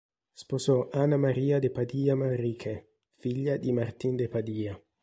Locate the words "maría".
1.19-1.59